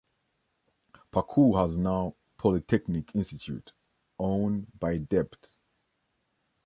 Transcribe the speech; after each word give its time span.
Pakur 1.13 1.59
has 1.61 1.77
now 1.77 2.15
Polytechnic 2.39 3.13
Institute 3.13 3.71
-Owned 4.19 4.65
by 4.79 4.97
Deptt. 4.97 5.49